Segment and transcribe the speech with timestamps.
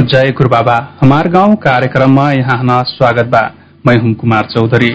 [0.00, 3.40] जय गुरु बाबा। हमार गाउँ कार्यक्रममा यहाँ स्वागत बा।
[3.86, 4.90] मैं हुम कुमार चौधरी।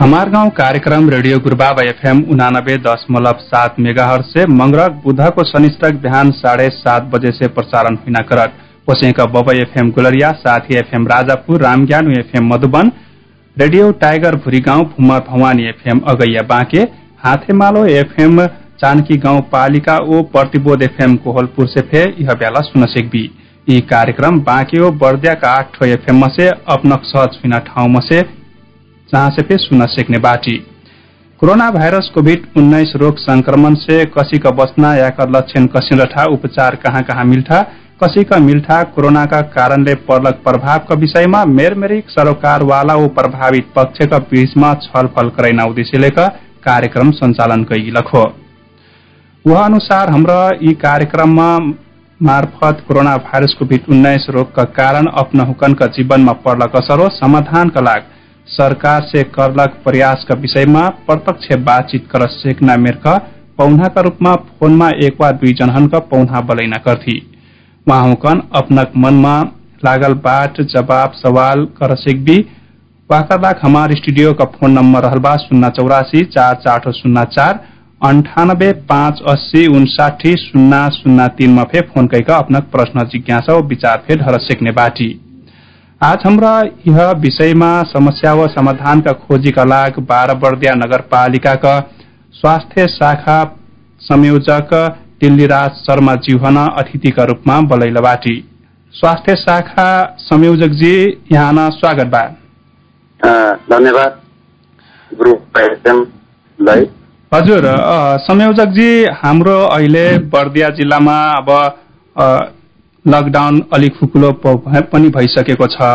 [0.00, 6.30] हमार गाउँ कार्यक्रम रेडियो गुरुबाबा एफएम उनानब्बे दशमलव सात मेगाहर से मंगरक बुधको शनिष्ठक बिहान
[6.32, 8.52] साढे सात बजे से प्रसारण हुना करत।
[8.88, 12.92] ओसेका बब एफएम गुलरिया साथ ही एफएम राजापुर रामज्ञानु एफएम मधुबन
[13.56, 16.82] रेडियो टाइगर भुरी गाउँ भुमर भवानी एफएम अगैया बाँके
[17.24, 18.40] हाथेमालो एफएम
[18.82, 23.22] जानकी गाउँ पालिका ओ प्रतिबोध एफएम कोहलपुर से फे यह बेला सुन सेकबी
[23.66, 29.42] यी कार्यक्रम बाँके ओ बर्दियाका आठ एफएम से अपनक सहज फिना ठाउँ से जहाँ से
[29.48, 30.56] पे सुन सेक्ने बाटी।
[31.42, 36.24] कोरोना भाइरस कोभिड उन्नाइस रोग संक्रमण से कसी का बचना या कर लक्षण कसिन रठा
[36.32, 37.60] उपचार कहाँ कहाँ मिल्ठा
[38.02, 44.06] कसी का मिल्ठा कोरोना का कारणले पर्लक प्रभाव का विषयमा मेरमेरिक सरोकारवाला ओ प्रभावित पक्ष
[44.06, 48.24] का बीचमा छलफल करैना उद्देश्यले कार्यक्रम सञ्चालन कैलक हो
[49.46, 51.48] वह अनुसार हाम्रा यी कार्यक्रममा
[52.20, 57.08] मार्फत कोरोना भाइरस कोभिड उन्नाइस रोग का कारण अपना हुकन का जीवनमा पर्लक असर हो
[57.16, 58.06] समाधान का लाग
[58.48, 63.06] सरकार से करलक प्रयास का विषयमा प्रत्यक्ष बातचीत कर सेकना मेरक
[63.58, 67.16] पौना का रूपमा फोनमा एक वा दुई जनहन का पौना बलैना करथी
[67.86, 69.36] वहाँ हुकन अपनक मनमा
[69.84, 72.38] लागल बाट जवाब सवाल कर सेकबी
[73.62, 77.64] हमार स्टूडियो का फोन नंबर रहल बा शून्य चौरासी चार चार शून्य चार
[78.00, 82.06] अंठानब्बे पाँच अस्सी उनसाठी शून्य शून्य तीनमा फे फोन
[82.72, 85.08] प्रश्न जिज्ञासा व विचार फे ढर सेक्ने बाटी।
[86.00, 86.50] आज हाम्रा
[86.86, 91.78] यह विषयमा समस्या व समाधान का खोजी का लाग बाह्र बर्दिया नगरपालिका का
[92.34, 93.38] स्वास्थ्य शाखा
[94.00, 94.74] संयोजक
[95.20, 98.36] दिल्लीराज शर्मा जीवन अतिथि का रूपमा बलैला बाटी।
[98.94, 99.88] स्वास्थ्य शाखा
[100.18, 100.94] संयोजक जी
[101.32, 102.22] यहाँ स्वागत बा।
[103.70, 104.20] धन्यवाद।
[107.36, 107.64] हजुर
[108.24, 111.48] संयोजक जी हाम्रो अहिले बर्दिया जिल्लामा अब
[113.04, 115.88] लकडाउन अलिक खुकुलो पनि भइसकेको छ।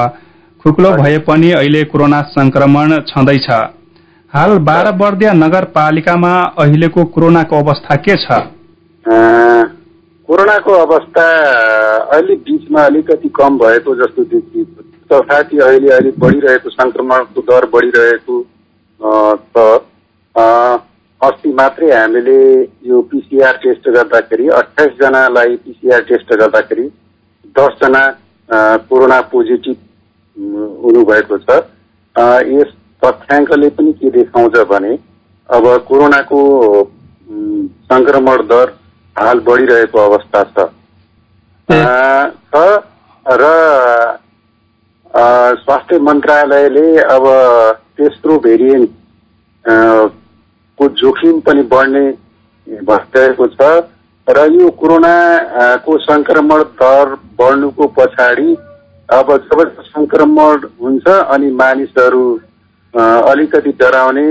[0.66, 3.48] खुकुलो भए पनि अहिले कोरोना संक्रमण छँदैछ।
[4.34, 8.38] हाल बाह्र बर्दिया नगरपालिकामा अहिलेको कोरोनाको अवस्था के छ?
[10.30, 11.26] कोरोनाको अवस्था
[12.12, 14.64] अहिले बिचमा अलिकति कम भएको जस्तो देखियो
[15.12, 18.40] तथापि अहिले अलिक बढिरहेको संक्रमणको दर बढिरहेको
[19.58, 19.68] त
[21.22, 22.40] अस्ति मात्रै हामीले
[22.90, 26.86] यो पिसिआर टेस्ट गर्दाखेरि अठाइसजनालाई पिसिआर टेस्ट गर्दाखेरि
[27.56, 28.02] दसजना
[28.90, 29.78] कोरोना पोजिटिभ
[30.84, 31.58] हुनुभएको छ।
[32.52, 32.72] यस
[33.02, 34.94] तथ्याङ्कले पनि के देखाउँछ भने
[35.50, 36.40] अब कोरोनाको
[37.92, 38.74] सङ्क्रमण दर
[39.16, 40.66] हाल बढिरहेको अवस्था छ।
[43.26, 43.44] र
[45.62, 47.26] स्वास्थ्य मन्त्रालयले अब
[47.98, 48.90] तेस्रो भेरिएन्ट
[50.82, 52.06] को जोखिम पनि बढ्ने
[52.84, 53.72] भइरहेको छ।
[54.28, 58.56] र यो कोरोनाको सङ्क्रमण दर बढ्नुको पछाडि
[59.10, 62.24] अब जब सङ्क्रमण हुन्छ अनि मानिसहरू
[62.94, 64.28] अलिकति डराउने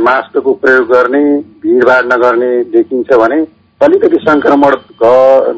[0.00, 1.22] मास्कको प्रयोग गर्ने
[1.62, 3.40] भिडभाड नगर्ने देखिन्छ भने
[3.80, 4.76] अलिकति सङ्क्रमण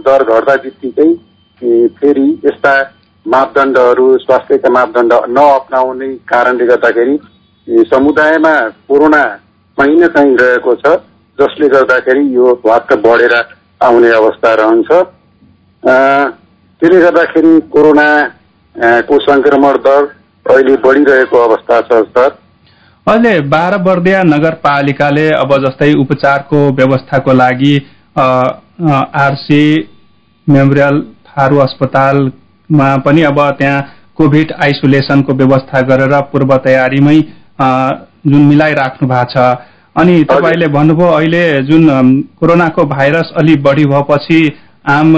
[0.04, 1.10] दर घट्दा बित्तिकै
[1.96, 2.74] फेरि यस्ता
[3.26, 7.18] मापदण्डहरू स्वास्थ्यका मापदण्ड नअप्नाउने कारणले गर्दाखेरि
[7.90, 8.54] समुदायमा
[8.88, 9.22] कोरोना
[9.78, 10.96] कहीँ न कहीँ रहेको छ
[11.38, 13.34] जसले गर्दाखेरि यो वात्त बढेर
[13.80, 14.90] आउने अवस्था रहन्छ।
[15.82, 20.08] त्यसले गर्दाखेरि कोरोनाको सङ्क्रमण दर
[20.46, 22.30] अहिले बढिरहेको अवस्था छ सर।
[23.06, 27.74] अहिले बाह्र बर्दिया नगरपालिकाले अब जस्तै उपचारको व्यवस्थाको लागि
[29.18, 29.62] आरसी
[30.46, 33.80] मेमोरियल थारू अस्पतालमा पनि अब त्यहाँ
[34.18, 37.18] कोभिड आइसोलेसनको व्यवस्था गरेर पूर्व तयारीमै
[38.26, 39.36] जुन मिलाइराख्नु भएको छ।
[39.96, 41.82] अनि तपाईँले भन्नुभयो अहिले जुन
[42.40, 44.40] कोरोनाको भाइरस अलि बढी भएपछि
[44.88, 45.14] आम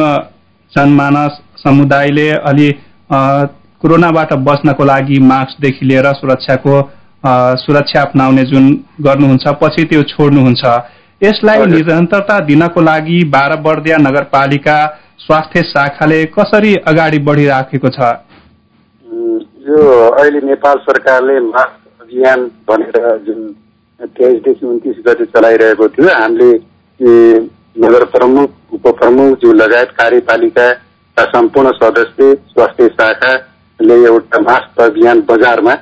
[0.72, 2.70] जनमानस समुदायले अलि
[3.10, 6.80] कोरोनाबाट बच्नको लागि मास्कदेखि लिएर सुरक्षाको
[7.60, 10.64] सुरक्षा अप्नाउने जुन गर्नुहुन्छ पछि त्यो छोड्नुहुन्छ।
[11.20, 14.76] यसलाई निरन्तरता दिनको लागि बाह्र बर्दिया नगरपालिका
[15.18, 17.98] स्वास्थ्य शाखाले कसरी अगाडि बढिराखेको छ?
[19.68, 19.80] यो
[20.10, 21.79] अहिले नेपाल सरकारले मास्क
[22.10, 22.96] अभियान भनेर
[23.26, 23.42] जुन
[24.10, 26.50] तेइसदेखि उन्तिस गते चलाइरहेको थियो हामीले
[27.76, 35.74] नगर प्रमुख उपप्रमुख जो लगायत कार्यपालिकाका सम्पूर्ण सदस्य स्वास्थ्य शाखाले एउटा मास्क अभियान बजारमा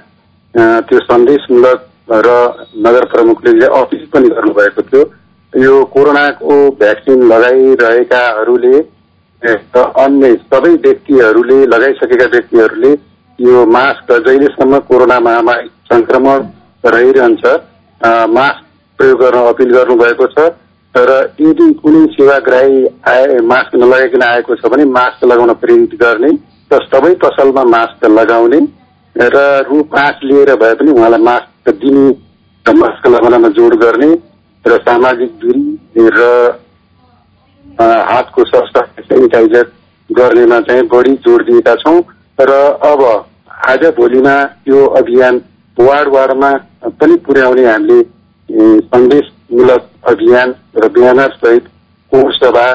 [0.85, 1.87] त्यो सन्देशमूलक
[2.27, 2.35] र
[2.83, 8.77] नगर प्रमुखले अफिस पनि गर्नुभएको थियो यो कोरोनाको भ्याक्सिन लगाइरहेकाहरूले
[9.97, 12.93] अन्य सबै व्यक्तिहरूले लगाइसकेका व्यक्तिहरूले
[13.39, 16.47] यो मास्क जहिलेसम्म कोरोना महामारी सङ्क्रमण
[16.85, 17.45] रहिरहन्छ।
[18.31, 18.65] मास्क
[18.99, 20.49] प्रयोग गर्न अपिल गर्नुभएको छ
[20.95, 26.31] र यदि कुनै सेवाग्राही आए मास्क नलगाइकन आएको छ भने मास्क लगाउन प्रेरित गर्ने
[26.71, 28.61] र सबै पसलमा मास्क लगाउने
[29.17, 34.11] र रु पाँच लिएर भए पनि उहाँलाई मास्क दिने मास्क लगाउनमा जोड गर्ने
[34.65, 36.25] र सामाजिक दूरी र
[38.09, 39.67] हातको सफा सेनिटाइजर
[40.11, 42.01] गर्नेमा चाहिँ बढी जोड दिएका छौँ।
[42.41, 42.51] र
[42.85, 43.03] अब
[43.69, 44.35] आज भोलिमा
[44.69, 45.39] यो अभियान
[45.79, 46.51] वार्ड वार्डमा
[47.01, 48.03] पनि पुर्याउने हामीले
[48.89, 51.65] सन्देशमूलक अभियान र ब्यानर सहित
[52.13, 52.67] कोर सभा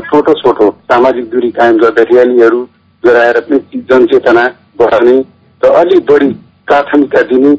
[0.00, 2.62] छोटो छोटो सामाजिक दूरी कायम गर्दा र्यालीहरू
[3.04, 4.44] गराएर पनि जनचेतना
[4.78, 5.18] बढाउने
[5.62, 6.28] र अलिक बढी
[6.66, 7.52] प्राथमिकता दिने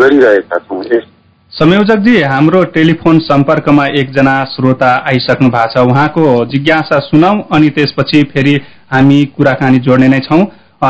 [0.00, 0.82] गरिरहेका छौँ।
[1.52, 8.54] संयोजकजी हाम्रो टेलिफोन सम्पर्कमा एकजना श्रोता आइसक्नु भएको छ। उहाँको जिज्ञासा सुनौ अनि त्यसपछि फेरि
[8.92, 10.42] हामी कुराकानी जोड्ने नै छौँ।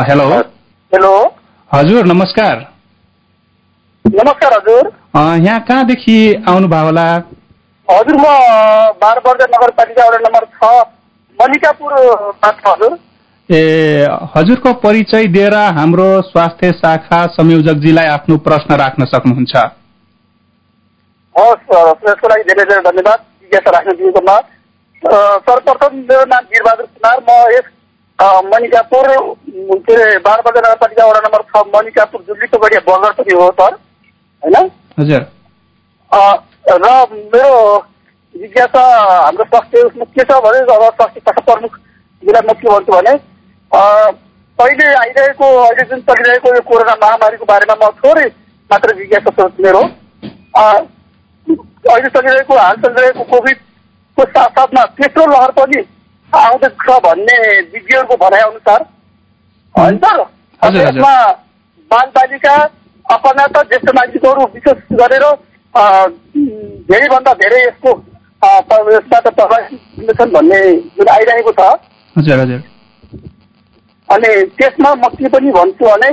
[0.09, 0.29] हेलो।
[0.93, 1.13] हेलो।
[1.71, 2.61] हजुर नमस्कार।
[4.05, 4.87] नमस्कार हजुर।
[5.45, 6.15] यहाँ कहाँदेखि
[6.49, 7.05] आउनुभयो होला?
[7.89, 8.25] हजुर म
[9.03, 10.71] बाह्र वर्ग नगरपालिका वडा नम्बर छ
[11.39, 12.97] मलिकापुरमा छ हजुर।
[13.51, 13.61] ए
[14.35, 19.57] हजुरको परिचय दिएर हाम्रो स्वास्थ्य शाखा संयोजकजीलाई आफ्नो प्रश्न राख्न सक्नुहुन्छ।
[21.35, 23.91] हस् लागि धेरै धेरै धन्यवाद। जिज्ञासा राख्न
[25.47, 27.67] सर्वप्रथम मेरो नाम वीरबहादुर कुमार। म यस
[28.19, 29.07] मणिकापुर
[29.87, 33.75] के अरे बाह्र नगरपालिका वडा नम्बर छ मणिकापुर जुल्लीको बगर पनि हो सर
[34.43, 35.27] होइन हजुर
[36.83, 37.53] र मेरो
[38.35, 38.83] जिज्ञासा
[39.25, 41.77] हाम्रो स्वास्थ्य उसमा के छ भने अब स्वास्थ्य शाखा प्रमुख
[42.23, 43.15] जिल्ला म के भन्छु भने
[44.59, 48.27] अहिले आइरहेको अहिले जुन चलिरहेको यो कोरोना महामारीको बारेमा म थोरै
[48.71, 49.83] मात्र जिज्ञासा सोच मेरो
[50.57, 55.83] अहिले चलिरहेको हाल चलिरहेको कोभिडको साथसाथमा तेस्रो लहर पनि
[56.33, 57.37] आउँदैछ भन्ने
[57.69, 58.87] विज्ञहरूको भनाइ अनुसार
[59.75, 61.15] होइन सर यसमा
[61.91, 62.55] बाल बालिका
[63.07, 65.25] अपनाता ज्येष्ठ नागरिकहरू विशेष गरेर
[66.89, 67.93] धेरैभन्दा धेरै यसको
[68.89, 70.61] यसबाट प्रभावित हुनेछन् भन्ने
[70.99, 71.71] जुन आइरहेको छ
[72.17, 72.61] हजुर हजुर
[74.09, 76.11] अनि त्यसमा म के पनि भन्छु भने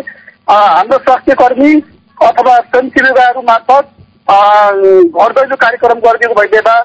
[0.47, 1.73] हाम्रो स्वास्थ्य कर्मी
[2.17, 3.91] अथवा स्वयंसेविकाहरू मार्फत
[4.27, 6.75] घर दैलो कार्यक्रम गरिदिएको भइदिएमा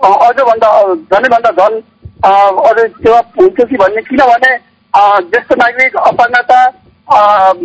[0.00, 1.80] अझभन्दा झनैभन्दा झन्
[2.16, 4.52] अझै सेवा हुन्थ्यो कि भन्ने किनभने
[5.24, 6.60] ज्येष्ठ नागरिक अपङ्गता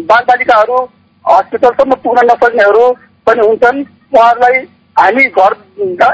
[0.08, 0.80] बालबालिकाहरू
[1.26, 2.84] हस्पिटलसम्म पुग्न नसक्नेहरू
[3.28, 3.80] पनि हुन्छन्
[4.14, 4.60] उहाँहरूलाई
[4.96, 5.56] हामी घर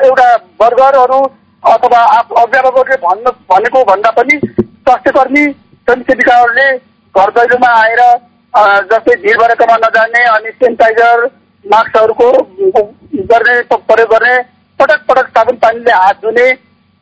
[0.01, 0.28] एउटा
[0.60, 1.19] बर्गरहरू
[1.63, 6.68] अथवा अभिभावकहरूले भन्न भनेको भन्दा पनि स्वास्थ्य कर्मी स्वयंसेविकाहरूले
[7.16, 8.04] घर दैलोमा आएर
[8.88, 11.25] जस्तै भिड भएकोमा नजाने अनि सेनिटाइजर
[11.66, 12.30] मास्कहरूको
[13.25, 14.38] गर्ने प्रयोग गर्ने
[14.80, 16.48] पटक पटक साबुन पानीले हात धुने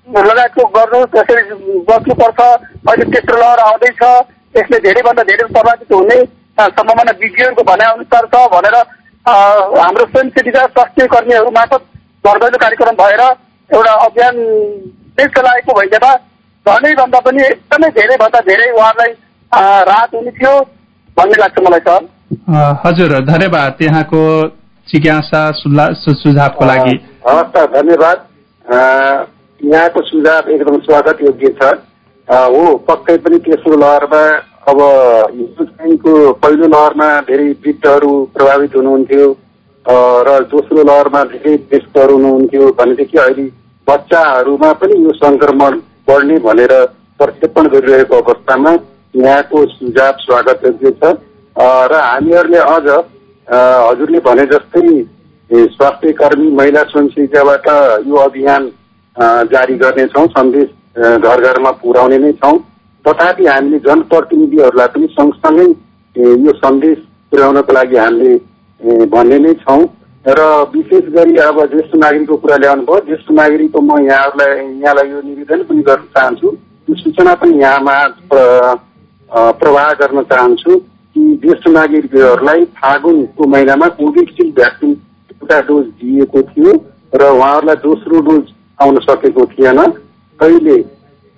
[0.08, 1.44] लगायतको गर्नु त्यसरी
[1.90, 4.02] बस्नुपर्छ। अहिले तेस्रो लहर आउँदैछ।
[4.56, 6.20] यसले धेरैभन्दा धेरै प्रभावित हुने
[6.76, 8.76] सम्भावना विज्ञहरूको भनाइ अनुसार छ भनेर
[9.26, 11.82] हाम्रो स्वयंसेविका स्वास्थ्य कर्मीहरू मार्फत
[12.26, 13.22] घर कार्यक्रम भएर
[13.70, 14.36] एउटा अभियान
[15.18, 16.12] नै चलाएको भइदिएमा
[16.66, 19.12] झनैभन्दा पनि एकदमै धेरैभन्दा धेरै उहाँहरूलाई
[19.90, 20.54] राहत हुने थियो
[21.18, 22.02] भन्ने लाग्छ मलाई सर।
[22.86, 24.22] हजुर धन्यवाद त्यहाँको
[24.88, 26.96] जिज्ञासा सुझावको लागि।
[27.28, 28.18] हस् त धन्यवाद।
[29.66, 31.68] यहाँको सुझाव एकदम स्वागत योग्य छ।
[32.28, 34.22] हो पक्कै पनि तेस्रो लहरमा
[34.70, 34.82] अब
[36.04, 39.30] को पहिलो लहरमा धेरै वृद्धहरू प्रभावित हुनुहुन्थ्यो।
[40.28, 43.48] र दोस्रो लहरमा धेरै व्यस्तहरू हुनुहुन्थ्यो भनेदेखि अहिले
[43.88, 46.74] बच्चाहरूमा पनि यो सङ्क्रमण बढ्ने भनेर
[47.20, 48.78] प्रक्षेपण गरिरहेको अवस्थामा
[49.16, 51.14] यहाँको सुझाव स्वागत योग्य छ।
[51.92, 52.88] र हामीहरूले अझ
[53.90, 54.88] हजुरले भने जस्तै
[55.76, 57.68] स्वास्थ्य कर्मी महिला स्वयंसेविकाबाट
[58.08, 58.72] यो अभियान
[59.18, 62.58] जारी गर्नेछौँ सन्देश घर घरमा पुर्याउने नै छौँ।
[63.06, 65.68] तथापि हामीले जनप्रतिनिधिहरूलाई पनि सँगसँगै
[66.46, 66.98] यो सन्देश
[67.32, 68.34] पुर्याउनको लागि हामीले
[69.08, 69.84] भन्ने नै छौँ।
[70.26, 70.42] र
[70.74, 75.62] विशेष गरी अब ज्येष्ठ नागरिकको कुरा ल्याउनु भयो ज्येष्ठ नागरिकको म यहाँहरूलाई यहाँलाई यो निवेदन
[75.70, 76.48] पनि गर्न चाहन्छु
[76.88, 77.98] यो सूचना पनि यहाँमा
[79.62, 80.78] प्रवाह गर्न चाहन्छु
[81.16, 84.92] कि ज्येष्ठ नागरिकहरूलाई फागुनको महिनामा कोभिसिल्ड भ्याक्सिन
[85.32, 86.74] एउटा डोज दिएको थियो
[87.14, 88.44] र उहाँहरूलाई दोस्रो डोज
[88.80, 90.78] आउन सकेको थिएन। अहिले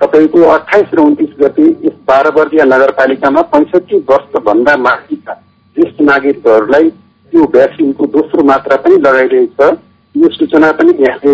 [0.01, 5.33] तपाईँको अठाइस र उन्तिस गते यस बाह्र वर्गीय नगरपालिकामा पैँसठी वर्षभन्दा माथिका
[5.77, 6.89] ज्येष्ठ नागरिकहरूलाई
[7.33, 9.77] त्यो भ्याक्सिनको दोस्रो मात्रा पनि लगाइरहेको छ।
[10.15, 11.33] यो सूचना पनि यहाँले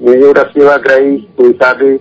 [0.00, 1.92] एउटा सेवाग्राहीको हिसाबले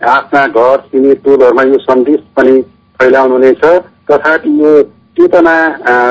[0.00, 2.60] आफ्ना घर छिमेक टोलहरूमा यो सन्देश पनि
[3.00, 3.72] फैलाउनु नै छ
[4.10, 4.70] तथापि यो
[5.18, 5.54] चेतना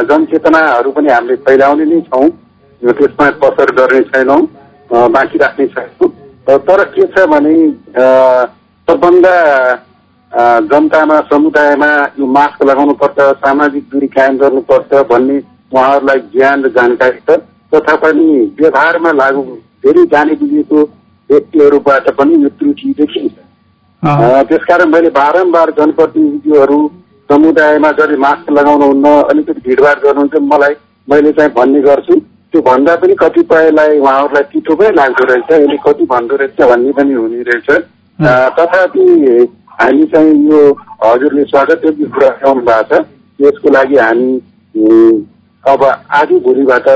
[0.09, 2.29] जनचेतनाहरू पनि हामीले फैलाउने नै छौँ।
[2.81, 4.41] त्यसमा कसर गर्ने छैनौँ।
[4.91, 6.09] बाँकी राख्ने छैनौँ।
[6.49, 7.55] तर के छ भने
[8.87, 9.33] सबभन्दा
[10.65, 11.89] जनतामा समुदायमा
[12.19, 15.37] यो मास्क लगाउनुपर्छ सामाजिक दूरी कायम गर्नुपर्छ भन्ने
[15.73, 17.37] उहाँहरूलाई ज्ञान र जानकारी छ।
[17.73, 18.11] तथापि
[18.59, 19.43] व्यवहारमा लागु
[19.85, 20.81] धेरै जाने बुझेको
[21.29, 23.35] व्यक्तिहरूबाट पनि यो त्रुटि देखिन्छ।
[24.49, 26.79] त्यसकारण मैले बारम्बार जनप्रतिनिधिहरू
[27.29, 30.73] समुदायमा जसले मास्क लगाउनुहुन्न अलिकति भिडभाड गर्नुहुन्छ मलाई
[31.07, 32.15] मैले चाहिँ भन्ने गर्छु।
[32.53, 37.13] त्यो भन्दा पनि कतिपयलाई उहाँहरूलाई तितो पनि लाग्दो रहेछ यसले कति भन्दो रहेछ भन्ने पनि
[37.13, 37.69] हुने रहेछ।
[38.57, 39.03] तथापि
[39.79, 40.61] हामी चाहिँ यो
[41.03, 43.05] हजुरले स्वागत योग्य कुरा ल्याउनु भएको छ।
[43.39, 44.31] यसको लागि हामी
[45.63, 45.83] अब
[46.19, 46.87] आज भोलिबाट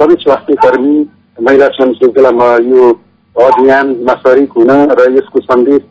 [0.00, 0.96] सबै स्वास्थ्य कर्मी
[1.38, 2.90] महिला संशोधनलाई म यो
[3.36, 5.82] अभियानमा सरिक हुन र यसको सन्देश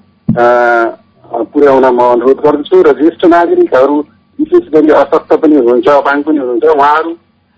[1.53, 3.97] पुर्याउन म अनुरोध गर्दछु। र ज्येष्ठ नागरिकहरू
[4.39, 7.11] विशेष गरी अशक्त पनि हुनुहुन्छ अपाङ पनि हुनुहुन्छ उहाँहरू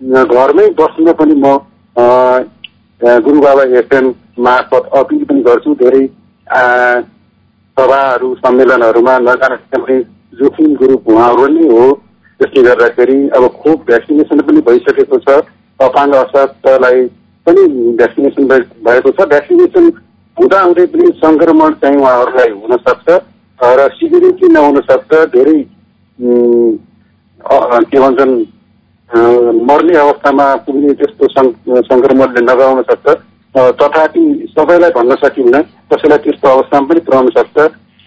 [0.04, 1.46] घरमै बस्न पनि म
[1.96, 2.40] अँ,
[3.00, 6.06] अँ, गुरु बाबा एफएम मार्फत अपिल पनि गर्छु धेरै
[7.76, 10.00] सभाहरू सम्मेलनहरूमा नजाने
[10.34, 11.92] जोखिम ग्रुप उहाँहरू नै हो।
[12.40, 15.40] त्यसले गर्दाखेरि अब खोप भ्याक्सिनेसन पनि भइसकेको छ
[15.80, 17.06] अपाङ्ग अशक्तलाई
[17.46, 19.84] पनि भ्याक्सिनेसन भए- भएको छ। भ्याक्सिनेसन
[20.38, 23.20] हुँदाहुँदै पनि सङ्क्रमण चाहिँ उहाँहरूलाई हुन सक्छ
[23.60, 25.58] र सिभिरिटी नहुन सक्छ धेरै
[27.90, 28.44] के भन्छन्
[29.64, 33.16] मर्ने अवस्थामा पुग्ने त्यस्तो सङ्- सङ्क्रमणले नगराउन सक्छ।
[33.56, 37.58] तथापि सबैलाई भन्न सकिन्न कसैलाई त्यस्तो अवस्थामा पनि पुर्याउन सक्छ।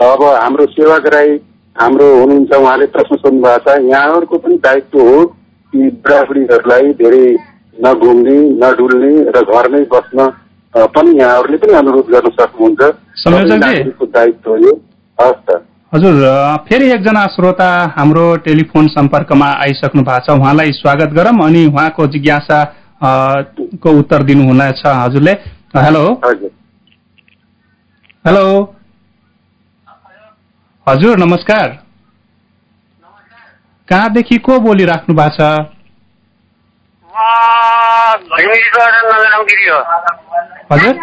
[0.01, 1.39] अब हाम्रो सेवाग्राही
[1.81, 5.25] हाम्रो हुनुहुन्छ उहाँले प्रश्न सोध्नु भएको छ यहाँहरूको पनि दायित्व हो
[5.71, 7.37] कि बुढाबुढीहरूलाई धेरै
[7.85, 10.33] नघुम्ने नडुल्ने र घरमै बस्न
[10.77, 12.81] पनि यहाँहरूले पनि अनुरोध गर्न सक्नुहुन्छ।
[14.07, 14.81] दायित्व हो यो।
[15.21, 15.61] हस् त।
[15.97, 16.17] हजुर
[16.69, 22.59] फेरि एकजना श्रोता हाम्रो टेलिफोन सम्पर्कमा आइसक्नु भएको छ। उहाँलाई स्वागत गरौँ अनि उहाँको जिज्ञासा
[23.81, 25.31] को उत्तर दिनुहुनेछ हजुरले?
[25.77, 26.03] हेलो।
[28.25, 28.43] हेलो।
[30.87, 31.67] हजुर नमस्कार।
[33.87, 35.41] कहाँदेखि को बोलिराख्नु भएको छ?
[40.71, 40.93] हजुर।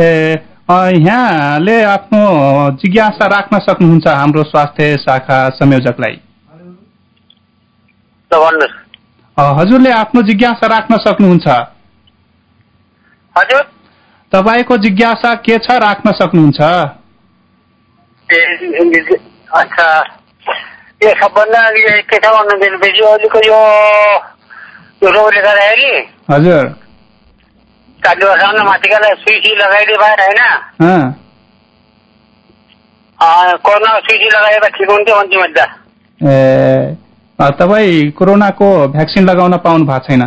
[0.00, 2.22] ए यहाँले आफ्नो
[2.70, 6.20] जिज्ञासा राख्न सक्नुहुन्छ हाम्रो स्वास्थ्य शाखा संयोजकलाई।
[9.38, 11.48] हजुरले आफ्नो जिज्ञासा राख्न सक्नुहुन्छ।
[13.36, 13.62] हजुर।
[14.32, 16.60] तपाईँको जिज्ञासा के छ राख्न सक्नुहुन्छ?
[21.04, 21.60] यो सबभन्दा
[22.10, 23.60] के छ दिएपछि अहिलेको यो
[25.04, 26.08] यो रोगले गर्दाखेरि?
[26.30, 26.85] हजुर।
[28.04, 30.42] चालु वर्षमा माथिकालाई सुई सुई लगाइदिए भएर होइन?
[33.66, 35.58] कोरोना सुई सुई लगाएर ठिक हुन्थ्यो त।
[36.20, 36.96] ए
[37.38, 40.22] तपाईँ कोरोनाको भ्याक्सिन लगाउन पाउनु भएको छैन?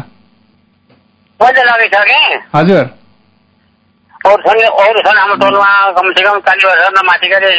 [1.40, 2.86] मैले लगाइसकेँ। हजुर।
[4.20, 7.50] अरू छन् अरू छन् हाम्रो टोलमा कमसे कम चालिस वर्षभन्दा माथिकाले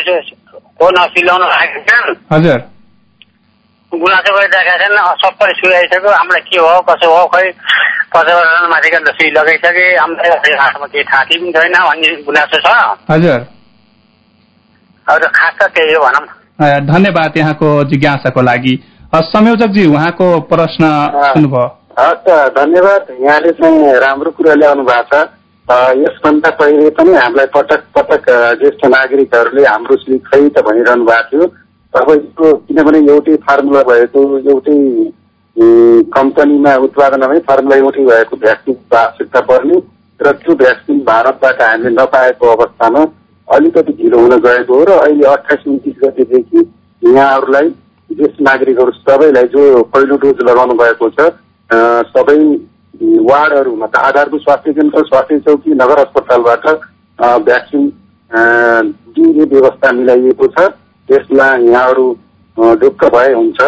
[0.79, 2.59] कोरोना सुई लगाउन लागेका छन् हजुर।
[3.93, 4.97] गुनासो गरिरहेका छन्
[6.15, 7.47] हामीलाई के हो कसो हो खै
[8.15, 13.39] पचास वर्ष माथिका सुई लगाइसके हामीलाई हातमा केही थाँती पनि छैन भन्ने गुनासो छ। हजुर।
[15.11, 21.79] त खास त त्यही हो भनौँ। धन्यवाद यहाँको जिज्ञासाको लागि। अ, संयोजकजी उहाँको प्रश्न सुन्नुभयो।
[21.99, 25.29] हस् त धन्यवाद। यहाँले चाहिँ राम्रो कुरा ल्याउनु भएको छ।
[25.97, 28.25] यसभन्दा पहिले पनि हामीलाई पटक पटक
[28.61, 31.55] ज्येष्ठ नागरिकहरूले हाम्रो सुई खै त भनिरहनु भएको थियो।
[32.01, 34.77] अब यो किनभने एउटै फार्मुला भएको एउटै
[35.61, 39.77] कम्पनीमा उत्पादन हुने फार्मुला एउटै भएको भ्याक्सिनको आवश्यकता पर्ने
[40.21, 43.03] र त्यो भ्याक्सिन भारतबाट हामीले नपाएको अवस्थामा
[43.49, 46.61] अलिकति ढिलो हुन गएको हो र अहिले अठाइस उन्तिस गतिदेखि
[47.03, 47.69] यहाँहरूलाई
[48.11, 51.29] ज्येष्ठ नागरिकहरू सबैलाई जो पहिलो डोज लगाउनु भएको छ
[52.15, 52.39] सबै
[53.29, 56.67] वार्डहरूमा त आधारभूत स्वास्थ्य केन्द्र स्वास्थ्य चौकी नगर अस्पतालबाट
[57.45, 57.93] भ्याक्सिन
[59.15, 60.69] दिने व्यवस्था मिलाइएको छ।
[61.09, 62.07] त्यसमा यहाँहरू
[62.81, 63.61] ढुक्क भए हुन्छ।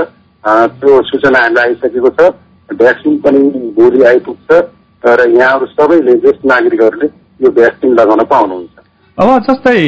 [0.44, 2.30] त्यो सूचना हामीलाई आइसकेको छ।
[2.68, 3.40] भ्याक्सिन पनि
[3.76, 4.62] भोलि आइपुग्छ।
[5.04, 7.06] र यहाँहरू सबैले ज्येष्ठ नागरिकहरूले
[7.40, 8.74] यो भ्याक्सिन लगाउन पाउनुहुन्छ।
[9.18, 9.78] अब जस्तै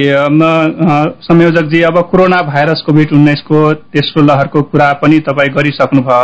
[1.27, 3.59] संयोजकजी अब कोरोना भाइरस कोभिड उन्नाइसको
[3.95, 6.23] तेस्रो लहरको कुरा पनि तपाईँ गरिसक्नुभयो।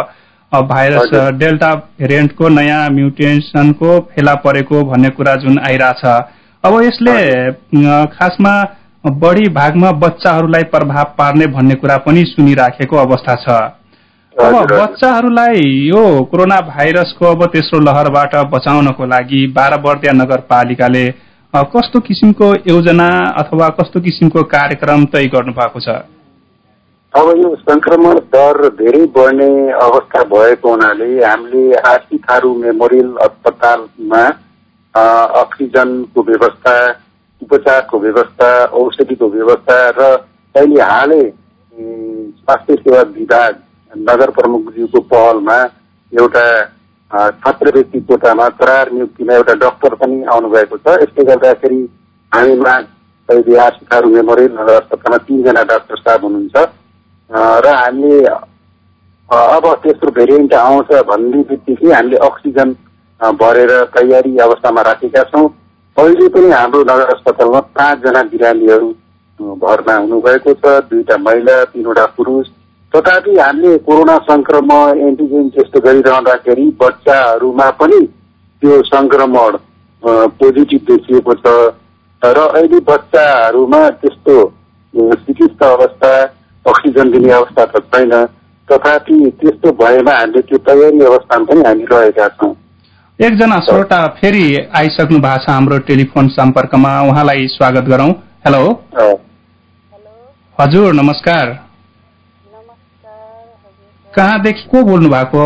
[0.53, 6.05] अब भाइरस डेल्टा भेरिएन्टको नयाँ म्युटेसनको फेला परेको भन्ने कुरा जुन आइरहेछ।
[6.65, 7.17] अब यसले
[8.11, 8.55] खासमा
[9.07, 13.61] बढी भागमा बच्चाहरूलाई प्रभाव पार्ने भन्ने कुरा पनि सुनिराखेको अवस्था छ।
[14.41, 21.05] अब। बच्चाहरूलाई यो कोरोना भाइरसको अब तेस्रो लहरबाट बचाउनको लागि बाह्र बर्दिया नगरपालिकाले
[21.55, 25.97] कस्तो किसिमको योजना अथवा कस्तो किसिमको कार्यक्रम तय गर्नु भएको छ
[27.15, 34.25] अब यो संक्रमण दर धेरै बढ्ने अवस्था भएको हुनाले हामीले आरसी थारू मेमोरियल अस्पतालमा
[35.41, 36.77] अक्सिजनको व्यवस्था
[37.43, 40.07] उपचारको व्यवस्था औषधिको व्यवस्था र
[40.55, 41.25] अहिले हालै
[41.75, 43.59] स्वास्थ्य सेवा विभाग
[43.93, 45.57] नगर प्रमुखज्यूको पहलमा
[46.13, 46.45] एउटा
[47.11, 51.81] छात्रवृत्ति कोटामा करार नियुक्तिमा एउटा डाक्टर पनि आउनुभएको छ। यसले गर्दाखेरि
[52.33, 52.75] हामीमा
[53.29, 56.57] अहिले आशिकाहरू मेमोरियल नगर अस्पतालमा तिनजना डाक्टर साहब हुनुहुन्छ।
[57.65, 58.27] र हामीले
[59.31, 62.77] अब तेस्रो भेरिएन्ट आउँछ भन्ने बित्तिकै हामीले अक्सिजन
[63.21, 65.49] भरेर तयारी अवस्थामा राखेका छौँ।
[65.97, 68.89] अहिले पनि हाम्रो नगर अस्पतालमा पाँचजना बिरामीहरू
[69.61, 72.47] भर्ना हुनुभएको छ। दुईटा महिला तिनवटा पुरुष
[72.95, 78.01] तथापि हामीले कोरोना सङ्क्रमण एन्टिजेन टेस्ट गरिरहँदाखेरि बच्चाहरूमा पनि
[78.63, 79.59] त्यो सङ्क्रमण
[80.03, 81.55] अ, पोजिटिभ देखिएको छ।
[82.23, 84.35] र अहिले बच्चाहरूमा त्यस्तो
[84.95, 86.11] चिकित्सा अवस्था
[86.67, 88.13] अक्सिजन दिने अवस्था त छैन।
[88.69, 92.53] तथापि त्यस्तो भएमा हामीले त्यो तयारी अवस्थामा पनि हामी रहेका छौँ।
[93.19, 94.45] एकजना श्रोता फेरि
[94.81, 98.13] आइसक्नु भएको छ हाम्रो टेलिफोन सम्पर्कमा। उहाँलाई स्वागत गरौँ।
[98.47, 98.63] हेलो।
[100.59, 101.70] हजुर नमस्कार।
[104.15, 105.45] कहाँदेखि को बोल्नु भएको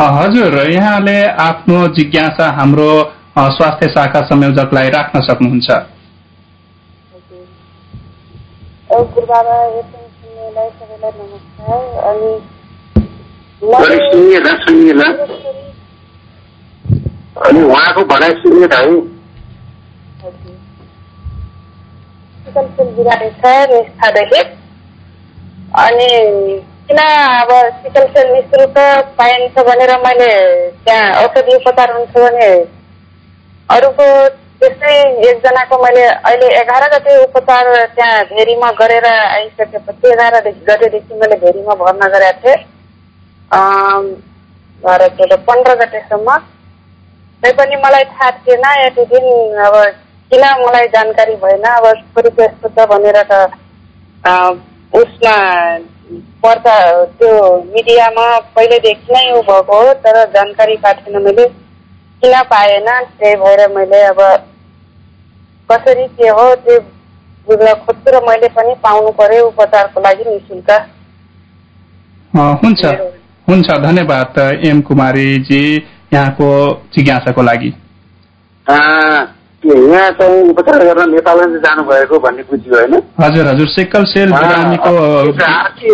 [0.00, 2.90] हजुर यहाँले आफ्नो जिज्ञासा हाम्रो
[3.38, 5.70] स्वास्थ्य शाखा संयोजकलाई राख्न सक्नुहुन्छ।
[17.46, 18.84] अनि उहाँको भनाइ सुनिएन है
[20.22, 20.54] हजुर
[22.56, 24.40] सिकल सेल बिरामी छ निष्ठादेखि
[25.76, 26.06] अनि
[26.88, 28.64] किन अब सिकल सेल
[29.18, 30.28] पाइन्छ भनेर मैले
[30.78, 32.48] त्यहाँ औषधि उपचार हुन्छ भने
[33.68, 34.06] अरूको
[34.60, 41.74] त्यस्तै एकजनाको मैले अहिले एघार गते उपचार त्यहाँ भेरीमा गरेर आइसकेपछि एघार गतेदेखि मैले भेरीमा
[41.76, 42.56] भर्ना गरेको थिएँ
[44.82, 46.38] बाह्र तेह्र पन्ध्र गतेसम्म
[47.42, 51.62] तैपनि मलाई थाहा थिएन यति दिन अब किन मलाई जानकारी भएन?
[51.62, 51.84] अब
[52.14, 53.32] छोरीको यस्तो छ भनेर त
[54.24, 54.32] अ,
[54.92, 55.36] उसमा
[56.42, 56.74] पर्चा
[57.18, 57.30] त्यो
[57.74, 61.46] मिडियामा पहिल्यैदेखि नै ऊ भएको हो तर जानकारी पाएको थिएन मैले।
[62.22, 62.88] किन पाएन?
[63.18, 64.20] त्यही भएर मैले अब
[65.70, 66.78] कसरी के हो त्यो
[67.46, 70.70] बुझ्न खोज्छु र मैले पनि पाउनु पर्यो उपचारको लागि नि शुल्क।
[72.62, 72.84] हुन्छ।
[73.48, 75.62] हुन्छ धन्यवाद एम कुमारीजी
[76.12, 76.48] यहाँको
[76.94, 77.70] जिज्ञासाको लागि।
[79.64, 82.94] यहाँ चाहिँ उपचार गर्न नेपालमा चाहिँ जानुभएको भन्ने बुझ्यो होइन?
[83.20, 84.32] हजुर हजुर सिक्कल सेल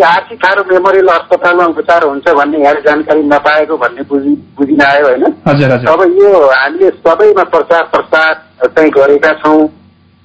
[0.05, 5.25] आर्ची थारू मेमोरियल अस्पतालमा उपचार हुन्छ भन्ने यहाँले जानकारी नपाएको भन्ने बुझि बुझिन आयो होइन?
[5.25, 8.33] अब यो हामीले सबैमा प्रचार प्रसार
[8.67, 9.61] चाहिँ गरेका छौँ।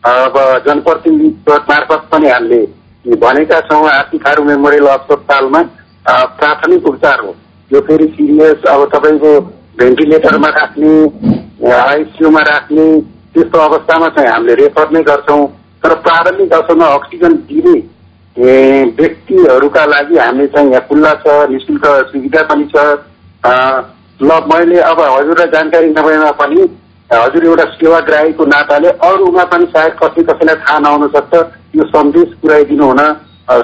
[0.04, 0.36] अब
[0.68, 1.30] जनप्रतिनिधि
[1.70, 2.62] मार्फत पनि हामीले
[3.18, 5.62] भनेका छौँ आर्ची थारू मेमोरियल अस्पतालमा
[6.40, 7.36] प्राथमिक उपचार हो।
[7.72, 9.32] यो फेरि सिरियस अब तपाईँको
[9.80, 10.92] भेन्टिलेटरमा राख्ने
[11.74, 12.86] आइसियुमा राख्ने
[13.38, 15.46] त्यस्तो अवस्थामा चाहिँ हामीले रेफर नै गर्छौँ।
[15.84, 17.76] तर प्रारम्भिक अवस्थामा अक्सिजन दिने
[18.98, 22.76] व्यक्तिहरूका लागि हामीले चाहिँ यहाँ खुल्ला छ निशुल्क सुविधा पनि छ।
[24.26, 26.62] ल मैले अब हजुरलाई जानकारी नभएमा पनि
[27.10, 31.34] हजुर एउटा सेवाग्राहीको नाताले अरूमा पनि सायद कसै कसैलाई थाहा नहुन सक्छ।
[31.78, 33.02] यो सन्देश पुर्याइदिनु हुन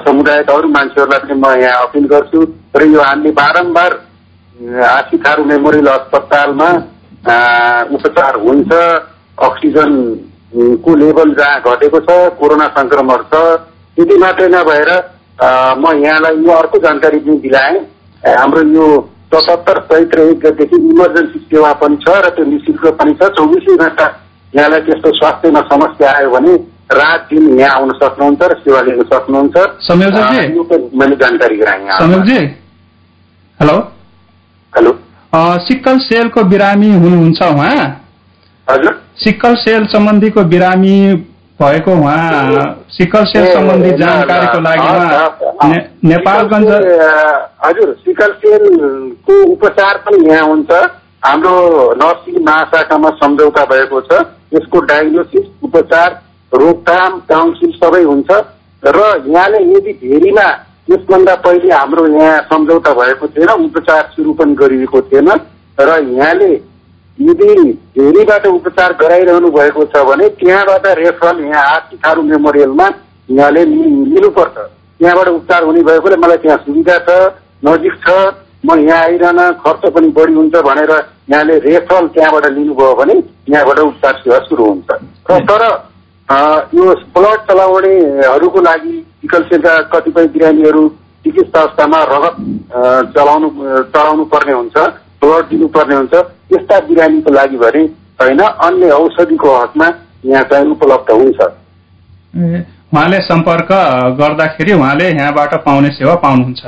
[0.06, 2.40] समुदायका अरू मान्छेहरूलाई पनि म यहाँ अपिल गर्छु।
[2.76, 3.92] र यो हामीले बारम्बार
[4.86, 6.70] आशी थारू मेमोरियल अस्पतालमा
[7.94, 8.70] उपचार हुन्छ।
[9.38, 13.34] अक्सिजनको लेभल जहाँ घटेको छ कोरोना सङ्क्रमण छ
[13.96, 14.90] त्यति मात्रै नभएर
[15.78, 17.78] म यहाँलाई यो अर्को जानकारी पनि दिलाएँ।
[18.24, 18.86] हाम्रो यो
[19.34, 24.06] सतहत्तर चैत्र एक गतेदेखि इमर्जेन्सी सेवा पनि छ र त्यो निशुल्क पनि छ। चौबिसै घन्टा
[24.52, 26.54] यहाँलाई त्यस्तो स्वास्थ्यमा समस्या आयो भने
[26.94, 29.56] रात दिन यहाँ आउन सक्नुहुन्छ र सेवा लिन सक्नुहुन्छ।
[30.94, 31.82] मैले जानकारी गराएँ
[33.60, 33.78] हेलो?
[34.72, 34.92] हेलो?
[35.66, 37.86] सिक्कल सेलको बिरामी हुनुहुन्छ उहाँ।
[38.66, 40.98] हजुर। सिक्कल सेल सम्बन्धीको बिरामी
[41.60, 45.68] भएको उहाँ सिक्कल सेल सम्बन्धी जानकारीको लागि उहाँ
[46.04, 46.88] नेपालगञ्ज सिकल
[47.64, 50.72] हजुर सिकल सेलको उपचार पनि यहाँ हुन्छ।
[51.24, 51.54] हाम्रो
[51.96, 54.20] नर्सिङ महाशाखामा सम्झौता भएको छ।
[54.54, 56.20] यसको डायग्नोसिस उपचार
[56.52, 58.30] रोकथाम काउन्सिल सबै हुन्छ।
[58.82, 60.46] र यहाँले यदि भेरीमा
[60.90, 65.30] यसभन्दा पहिले हाम्रो यहाँ सम्झौता भएको थिएन उपचार सुरु पनि गरिएको थिएन।
[65.78, 66.52] र यहाँले
[67.18, 67.54] यदि
[67.96, 72.88] भेरीबाट उपचार गराइरहनु भएको छ भने त्यहाँबाट रेफरल यहाँ आरती थारू मेमोरियलमा
[73.30, 74.56] यहाँले लिनुपर्छ।
[75.00, 77.10] त्यहाँबाट उपचार हुने भएकोले मलाई त्यहाँ सुविधा छ
[77.62, 78.08] नजिक छ
[78.66, 80.90] म यहाँ आइरहन खर्च पनि बढी हुन्छ भनेर
[81.30, 83.14] यहाँले रेफरल त्यहाँबाट लिनुभयो भने
[83.48, 84.90] यहाँबाट उपचार सेवा सुरु हुन्छ।
[85.30, 85.62] र तर
[86.74, 90.88] यो ब्लड चलाउनेहरूको लागि सिकल सेलका कतिपय बिरामीहरू
[91.24, 92.36] चिकित्सा अवस्थामा रगत
[93.16, 93.48] चलाउनु
[93.94, 94.76] चलाउनु पर्ने हुन्छ।
[95.24, 96.14] ब्लड दिनुपर्ने हुन्छ।
[96.52, 97.86] यस्ता बिरामीको लागि भने
[98.20, 99.88] छैन अन्य औषधिको हकमा
[100.26, 101.40] यहाँ चाहिँ उपलब्ध हुन्छ।
[102.94, 103.68] उहाँले सम्पर्क
[104.20, 106.64] गर्दाखेरि उहाँले यहाँबाट पाउने सेवा पाउनुहुन्छ।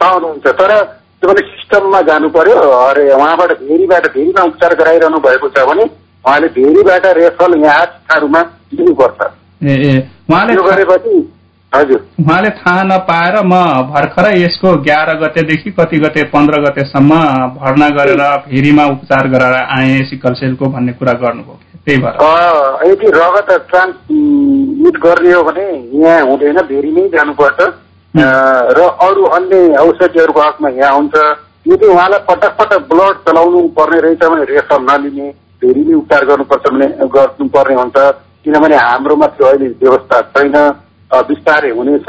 [0.00, 0.72] पाउनुहुन्छ। तर
[1.20, 5.84] तपाईँले सिस्टममा जानु पर्यो अरे उहाँबाट भेरीबाट भेरीमा उपचार गराइरहनु भएको छ भने
[6.24, 7.84] उहाँले भेरीबाट रेफरल यहाँ
[8.74, 9.20] लिनुपर्छ
[9.62, 9.92] ए ए
[10.30, 11.12] उहाँले त्यो गरेपछि
[11.72, 13.54] उहाँले थाहा नपाएर म
[13.88, 17.14] भर्खरै यसको एघार गतेदेखि कति गते पन्ध्र गतेसम्म
[17.56, 23.50] भर्ना गरेर फेरिमा उपचार गराएर आएँ सिकल सेलको भन्ने कुरा गर्नुभयो। त्यही भएर। यदि रगत
[23.68, 25.66] ट्रान्समिट गर्ने हो भने
[26.00, 27.60] यहाँ हुँदैन भेरी नै जानुपर्छ
[28.74, 31.14] र अरू अन्य औषधिहरूको हकमा यहाँ हुन्छ।
[31.68, 35.30] यदि उहाँलाई पटक पटक ब्लड चलाउनु पर्ने रहेछ भने रेफर नलिने
[35.62, 37.96] भेरी नै उपचार गर्नुपर्छ भने गर्नुपर्ने हुन्छ।
[38.44, 40.56] किनभने हाम्रोमा त्यो अहिले व्यवस्था छैन।
[41.10, 42.08] बिस्तारै हुनेछ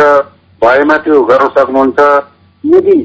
[0.61, 1.99] भएमा त्यो गर्न सक्नुहुन्छ।
[2.63, 2.97] यदि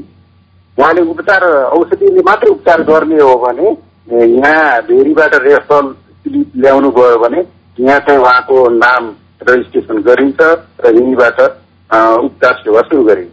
[0.78, 3.68] उहाँले उपचार औषधिले मात्रै उपचार गर्ने हो भने
[4.36, 5.86] यहाँ भेरीबाट रेफरल
[6.22, 7.40] स्लिप ल्याउनु गयो भने
[7.78, 9.02] यहाँ चाहिँ उहाँको नाम
[9.48, 10.40] रेजिस्ट्रेसन गरिन्छ
[10.84, 13.32] र यहीँबाट उपचार सेवा सुरु गरिन्छ।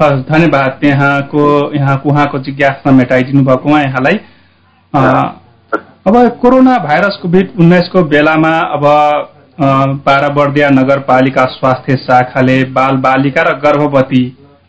[0.00, 4.16] हस् धन्यवाद। त्यहाँको यहाँको उहाँको जिज्ञासा मेटाइदिनु भएको यहाँलाई।
[6.08, 8.84] अब कोरोना भाइरस कोभिड उन्नाइसको बेलामा अब
[9.60, 9.66] अ,
[10.06, 14.22] बाह्रबर्दिया नगरपालिका स्वास्थ्य शाखाले बाल बालिका र गर्भवती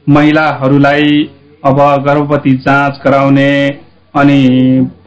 [0.08, 1.12] महिलाहरूलाई
[1.66, 1.78] अब
[2.08, 3.52] गर्भवती जाँच गराउने
[4.14, 4.40] अनि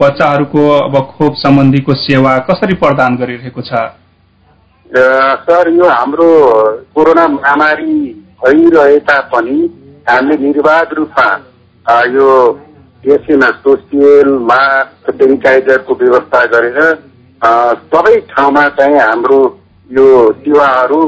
[0.01, 3.83] बच्चाहरूको अब खोप सम्बन्धीको सेवा कसरी प्रदान गरिरहेको छ?
[5.45, 6.29] सर यो हाम्रो
[6.95, 7.93] कोरोना महामारी
[8.43, 9.57] भइरहे तापनि
[10.09, 11.27] हामीले निर्वाध रूपमा
[12.15, 12.29] यो
[13.03, 16.79] देशमा सोसियल मास्क सेनिटाइजरको व्यवस्था गरेर
[17.93, 19.39] सबै ठाउँमा चाहिँ हाम्रो
[19.89, 21.01] यो सेवाहरू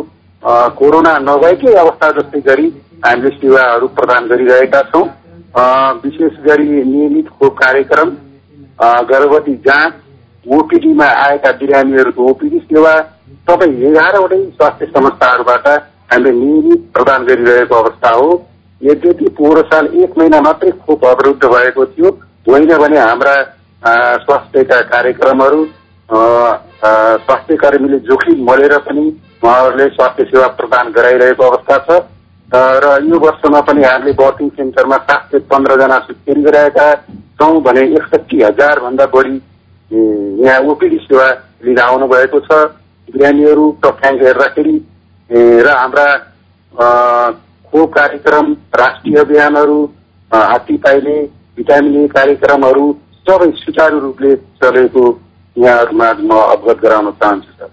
[0.77, 2.67] कोरोना नभएकै अवस्था जस्तै गरी
[3.05, 5.05] हामीले सेवाहरू प्रदान गरिरहेका छौँ।
[6.03, 8.09] विशेष गरी नियमित खोप कार्यक्रम
[9.09, 9.93] गर्भवती जाँच
[10.45, 12.93] ओपिडीमा आएका बिरामीहरूको ओपिडी सेवा
[13.47, 15.67] सबै एघारवटै स्वास्थ्य संस्थाहरूबाट
[16.11, 18.29] हामीले नियमित प्रदान गरिरहेको अवस्था हो।
[18.81, 22.09] यद्यपि पोहोर साल एक महिना मात्रै खोप अवरुद्ध भएको थियो
[22.47, 23.35] होइन भने हाम्रा
[24.19, 25.61] स्वास्थ्यका कार्यक्रमहरू
[27.07, 29.05] स्वास्थ्य कर्मीले जोखिम मरेर पनि
[29.43, 31.99] उहाँहरूले स्वास्थ्य सेवा प्रदान गराइरहेको अवस्था छ।
[32.83, 36.87] र यो वर्षमा पनि हामीले बर्थिङ सेन्टरमा सात सय पन्ध्रजना सुत्केरी गराएका
[37.39, 39.35] छौँ भने एकसठी हजार भन्दा बढी
[40.43, 41.27] यहाँ ओपिडी सेवा
[41.65, 42.51] लिन आउनु भएको छ।
[43.09, 44.75] बिरामीहरू तथ्याङ्क हेर्दाखेरि
[45.29, 46.07] र हाम्रा
[47.71, 49.77] खोप कार्यक्रम राष्ट्रिय अभियानहरू
[50.31, 51.15] हात्ती पाइने
[51.57, 52.85] भिटामिन ए कार्यक्रमहरू
[53.27, 55.03] सबै सुचारू रूपले चलेको
[55.57, 57.69] यहाँहरूमा म अवगत गराउन चाहन्छु सर।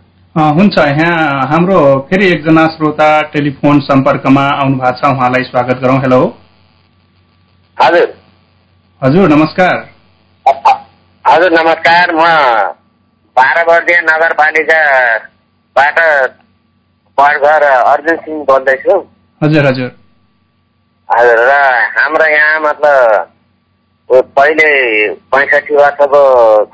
[0.57, 1.79] हुन्छ। यहाँ हाम्रो
[2.11, 6.21] फेरि एकजना श्रोता टेलिफोन सम्पर्कमा आउनु भएको छ। उहाँलाई स्वागत गरौँ। हेलो।
[7.77, 8.09] हजुर।
[9.03, 9.77] हजुर नमस्कार।
[11.25, 12.23] हजुर नमस्कार। म
[13.37, 15.99] बाह्रवर्दिया नगरपालिकाबाट
[17.19, 18.95] बर्गर अर्जुन सिंह बोल्दैछु।
[19.41, 19.91] हजुर हजुर।
[21.09, 21.53] हजुर र
[21.97, 22.95] हाम्रो यहाँ मतलब
[24.11, 24.69] पहिले
[25.33, 26.21] पैँसठी वर्षको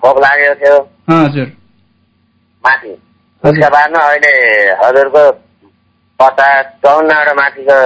[0.01, 0.77] खोप लागेको थियो।
[1.11, 1.47] हजुर।
[2.65, 2.93] माथि।
[3.43, 4.33] उसका बादमा अहिले
[4.83, 5.25] हजुरको
[6.21, 7.79] पचास चौन्नवटा माथिको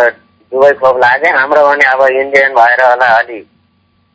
[0.53, 3.41] दुवै खोप लाग्यो। हाम्रो भने अब इन्डियन भएर होला अलि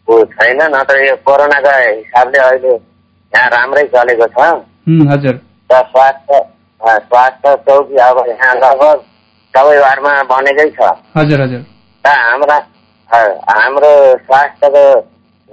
[0.07, 4.37] ऊ छैन नत्र यो कोरोनाको हिसाबले अहिले यहाँ राम्रै चलेको छ।
[5.11, 5.35] हजुर।
[5.69, 6.41] र स्वास्थ्य
[6.81, 8.97] स्वास्थ्य चौकी अब यहाँ लगभग
[9.53, 11.63] सबै वार्डमा बनेकै छ। हजुर हजुर।
[12.05, 12.57] र हाम्रा
[13.09, 13.93] हाम्रो
[14.25, 14.83] स्वास्थ्यको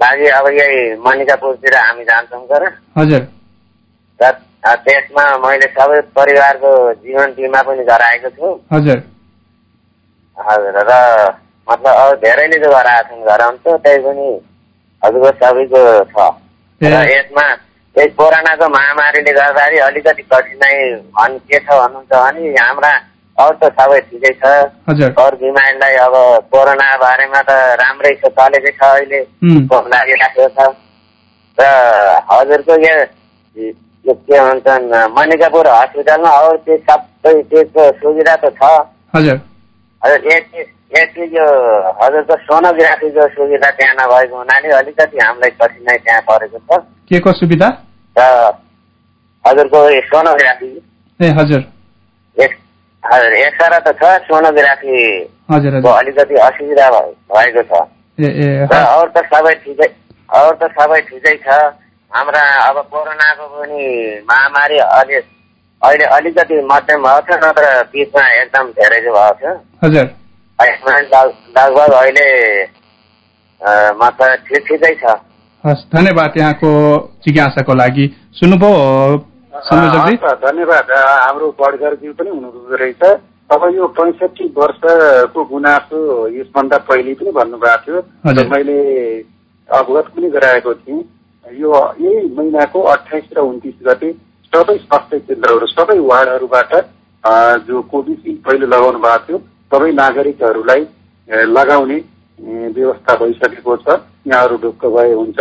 [0.01, 2.63] लागि अब यही मनिकापुरतिर हामी जान्छौँ सर।
[2.97, 3.21] हजुर।
[4.19, 4.31] र
[4.85, 8.97] त्यसमा मैले सबै परिवारको जीवन बिमा पनि गराएको छु। हजुर।
[10.37, 10.91] हजुर र
[11.67, 14.27] मतलब अब धेरैले त गराएको छन् गराउँछ त्यही पनि
[15.01, 15.81] हजुरको सबैको
[16.13, 16.15] छ।
[16.81, 17.45] र यसमा
[17.95, 20.75] यही कोरोनाको महामारीले गर्दाखेरि अलिकति कठिनाइ
[21.17, 22.91] भन् के छ भन्नुहुन्छ भने हाम्रा
[23.37, 24.43] अरू त सबै ठिकै छ
[24.89, 26.15] हजुर। अरू बिमारीलाई अब
[26.53, 29.19] कोरोना बारेमा त राम्रै छ चलेकै छ अहिले।
[29.69, 30.59] खोप लागिराखेको छ
[31.57, 31.67] र
[32.31, 38.61] हजुरको यो के भन्छन् मनिकापुर हस्पिटलमा अरू त्यो सबै त्यसको सुविधा त छ।
[39.15, 39.37] हजुर।
[40.97, 41.45] चिज यो
[42.01, 47.67] हजुरको सोनोग्राफीको सुविधा त्यहाँ नभएको हुनाले अलिकति हामीलाई कठिनाइ त्यहाँ परेको छ। के को सुविधा?
[48.15, 48.21] र
[49.45, 49.79] हजुरको
[50.11, 50.69] सोनोग्राफी।
[51.19, 51.61] ए हजुर।
[53.13, 54.03] हजुर एक्सरा त छ
[55.51, 57.81] हजुर अलिकति असुविधा भए- भएको छ।
[58.73, 59.87] अरू त सबै ठिकै
[60.29, 61.59] अरू त सबै ठिकै छ।
[62.11, 63.83] हाम्रा अब कोरोनाको पनि
[64.29, 65.15] महामारी अलि
[65.81, 70.05] अहिले अलिकति मध्यम भएको छ नत्र बिचमा एकदम धेरैको भएको छ। हजुर।
[71.57, 72.27] लगभग अहिले
[73.61, 75.15] अ, मतलब ठिक ठिकै छ।
[75.65, 76.69] हस् धन्यवाद यहाँको
[77.25, 79.17] जिज्ञासाको लागि। सुन्नुभयो
[79.57, 83.03] धन्यवाद। हाम्रो बडगरज्यू पनि हुनुहुँदो रहेछ।
[83.49, 88.77] अब यो पैँसठी वर्षको गुनासो यसभन्दा पहिले पनि भन्नुभएको थियो। मैले
[89.69, 91.03] अवगत पनि गराएको थिएँ।
[91.45, 94.11] यो यही महिनाको अठाइस र उन्तिस गते
[94.53, 96.73] सबै स्वास्थ्य केन्द्रहरू सबै वार्डहरूबाट
[97.67, 99.37] जो कोभिसिल्ड पहिले लगाउनु भएको थियो
[99.71, 100.85] सबै नागरिकहरूलाई
[101.49, 101.97] लगाउने
[102.75, 103.87] व्यवस्था भइसकेको छ।
[104.27, 105.39] यहाँहरू ढुक्क भए हुन्छ।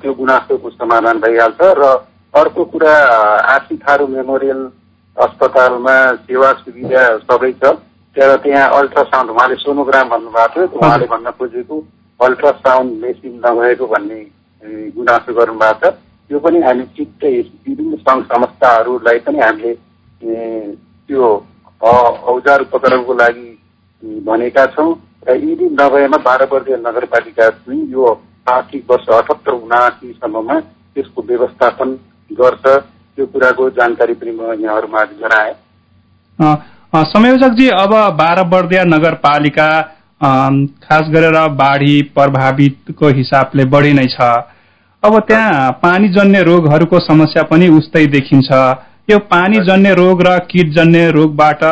[0.00, 1.94] त्यो गुनासोको समाधान भइहाल्छ र
[2.36, 2.94] अर्को कुरा
[3.54, 4.60] आशी थारू मेमोरियल
[5.16, 7.72] अस्पतालमा सेवा सुविधा सबै छ।
[8.16, 11.76] तर त्यहाँ अल्ट्रासाउन्ड उहाँले सोनोग्राम भन्नुभएको थियो उहाँले भन्न खोजेको
[12.20, 14.20] अल्ट्रासाउन्ड मेसिन नभएको भन्ने
[14.96, 15.94] गुनासो गर्नुभएको छ।
[16.30, 17.32] त्यो पनि हामी चित्तै
[17.66, 19.72] विभिन्न सङ्घ संस्थाहरूलाई पनि हामीले
[21.08, 21.26] त्यो
[22.26, 23.48] औजार उपकरणको लागि
[24.26, 24.92] भनेका छौँ।
[25.28, 28.02] र यदि नभएमा बाह्र वर्गीय नगरपालिका पनि यो
[28.48, 31.88] आर्थिक वर्ष अठहत्तर उनासीसम्ममा त्यसको व्यवस्थापन
[32.30, 35.54] गर्छ त्यो कुराको जानकारी पनि म यहाँहरूमा गराएँ।
[37.06, 39.68] संयोजकजी अब बाह्र बर्दिया नगरपालिका
[40.82, 44.28] खास गरेर बाढी प्रभावितको हिसाबले बढी नै छ।
[45.02, 48.50] अब त्यहाँ पानीजन्य रोगहरूको समस्या पनि उस्तै देखिन्छ।
[49.08, 51.64] यो पानीजन्य रोग र किटजन्य रोगबाट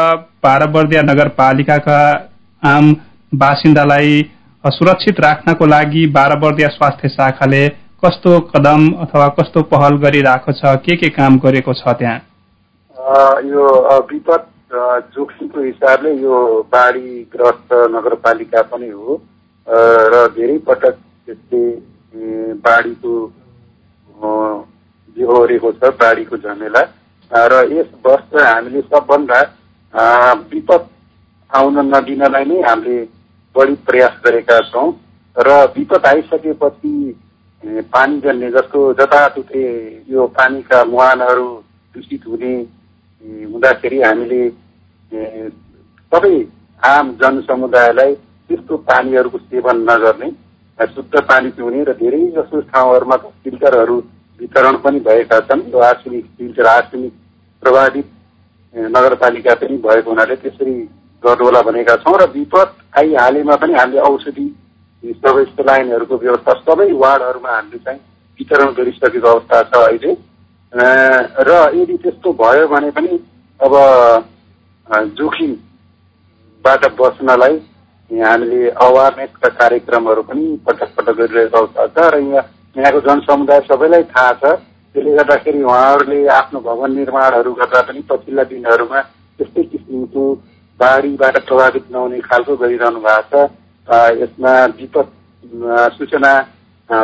[0.45, 2.01] बाह्र बर्दिया नगरपालिकाका
[2.63, 2.93] आम
[3.33, 4.23] बासिन्दालाई
[4.65, 7.67] सुरक्षित राख्नको लागि बाह्र बर्दिया स्वास्थ्य शाखाले
[8.05, 12.19] कस्तो कदम अथवा कस्तो पहल गरिरहेको छ के के काम गरेको छ त्यहाँ?
[13.45, 13.65] यो
[14.11, 14.43] विपद
[15.15, 16.37] जोखिमको हिसाबले यो
[16.73, 19.21] बाढीग्रस्त नगरपालिका पनि हो।
[20.13, 23.15] र धेरै पटक त्यसले बाढीको
[25.17, 26.83] बिहोरेको छ बाढीको झमेला।
[27.31, 29.41] र यस वर्ष हामीले सबभन्दा
[30.53, 30.89] विपद
[31.51, 33.03] आउन नदिनलाई नै हामीले
[33.55, 34.91] बढी प्रयास गरेका छौँ।
[35.37, 36.93] र विपद आइसकेपछि
[37.65, 39.65] पानी जन्ने जस्तो जताततै
[40.09, 41.47] यो पानीका मुहानहरू
[41.95, 42.55] दूषित हुने
[43.47, 44.41] हुँदाखेरि हामीले
[46.13, 46.35] सबै
[46.83, 48.15] आम जनसमुदायलाई
[48.51, 50.31] त्यस्तो पानीहरूको सेवन नगर्ने
[50.79, 53.97] शुद्ध पानी पिउने र धेरै जसो ठाउँहरूमा फिल्टरहरू
[54.41, 57.13] वितरण पनि भएका छन् यो आर्सेनिक फिल्टर आर्सेनिक
[57.63, 58.11] प्रभावित
[58.75, 60.75] नगरपालिका पनि भएको हुनाले त्यसरी
[61.23, 64.47] गर्नुहोला भनेका छौँ र विपद आइहालेमा पनि हामीले औषधि
[65.13, 68.01] सबै लाइनहरूको व्यवस्था सबै वार्डहरूमा हामीले चाहिँ
[68.41, 70.17] वितरण गरिसकेको अवस्था छ अहिले।
[71.43, 73.19] र यदि त्यस्तो भयो भने पनि
[73.61, 73.75] अब
[75.19, 77.55] जोखिमबाट बच्नलाई
[78.11, 82.45] यहाँ हामीले अवेरनेसका कार्यक्रमहरू पनि पटक पटक गरिरहेको अवस्था छ र यहाँ
[82.77, 84.45] यहाँको जनसमुदाय सबैलाई थाहा छ।
[84.95, 89.01] त्यसले गर्दाखेरि उहाँहरूले आफ्नो भवन निर्माणहरू गर्दा पनि पछिल्ला दिनहरूमा
[89.39, 90.23] त्यस्तै किसिमको
[90.81, 93.51] बाढीबाट प्रभावित नहुने खालको गरिरहनु भएको छ।
[93.89, 95.09] यसमा विपद
[95.95, 96.33] सूचना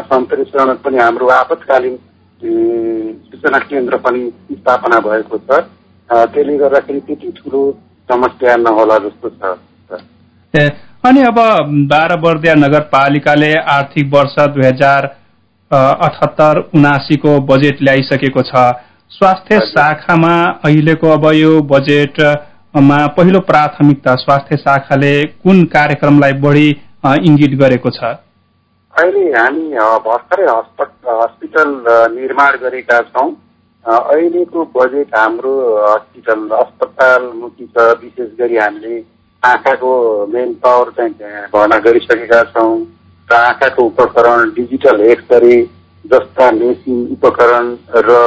[0.06, 1.98] सम्प्रेषण पनि हाम्रो आपतकालीन
[3.24, 5.60] सूचना केन्द्र पनि स्थापना भएको छ।
[6.10, 7.60] त्यसले गर्दाखेरि त्यति ठुलो
[8.08, 10.00] समस्या नहोला जस्तो छ।
[10.54, 10.68] ए,
[11.06, 11.38] अनि अब
[11.90, 15.06] बाह्र बर्दिया नगरपालिकाले आर्थिक वर्ष दुई हजार
[15.70, 18.64] अठहत्तर उनासीको बजेट ल्याइसकेको छ।
[19.12, 21.60] स्वास्थ्य। शाखामा अहिलेको अब यो
[22.74, 26.68] बजेटमा पहिलो प्राथमिकता स्वास्थ्य शाखाले कुन कार्यक्रमलाई बढी
[27.28, 28.10] इङ्गित गरेको छ?
[28.94, 29.64] अहिले हामी
[30.04, 31.72] भर्खरै हस्पिटल
[32.12, 33.30] निर्माण गरेका छौँ।
[33.84, 35.54] अहिलेको बजेट हाम्रो
[35.84, 38.98] हस्पिटल अस्पतालमुखी छ। विशेष गरी हामीले
[39.42, 39.90] आँखाको
[40.34, 42.76] मेन पावर चाहिँ भर्ना गरिसकेका छौँ।
[43.28, 45.56] र आँखाको उपकरण डिजिटल एक्सरे
[46.04, 47.74] जस्ता मेसिन उपकरण
[48.06, 48.20] र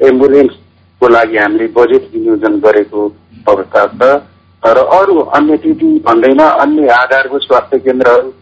[0.00, 3.08] एम्बुलेन्सको लागि हामीले बजेट विनियोजन गरेको
[3.50, 4.10] अवस्था छ
[4.62, 8.32] र अरू अन्य त्यति भन्दैन अन्य आधारभूत स्वास्थ्य केन्द्रहरू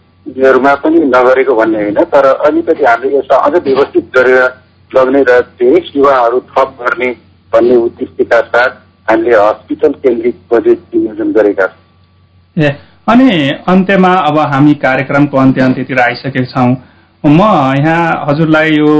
[0.84, 4.42] पनि नगरेको भन्ने होइन तर अलिकति हामीले यसलाई अझ व्यवस्थित गरेर
[4.90, 7.10] लग्ने र धेरै सेवाहरू थप गर्ने
[7.52, 8.70] भन्ने उद्देश्यका साथ
[9.10, 12.70] हामीले हस्पिटल केन्द्रित बजेट विनियोजन गरेका छौँ।
[13.08, 13.30] अनि
[13.68, 16.74] अन्त्यमा अब हामी कार्यक्रमको अन्त्य अन्त्यतिर आइसकेका छौँ।
[17.24, 17.40] म
[17.78, 18.94] यहाँ हजुरलाई यो